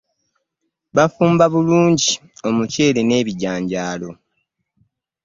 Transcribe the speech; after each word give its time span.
Bafumba 0.95 1.45
obungi 1.59 2.11
,omuceere 2.47 3.01
n'ebijanjaalo. 3.05 4.09